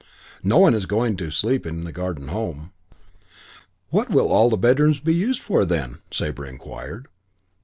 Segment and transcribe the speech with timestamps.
[0.41, 2.71] No one is going to sleep in the Garden Home."
[3.91, 7.07] "What will all the bedrooms be used for then?" Sabre inquired.